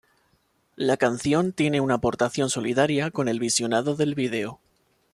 La 0.77 0.97
canción 0.97 1.51
tiene 1.53 1.79
una 1.79 1.93
aportación 1.93 2.49
solidaria 2.49 3.11
con 3.11 3.27
el 3.27 3.39
visionado 3.39 3.95
del 3.95 4.15
vídeo. 4.15 4.59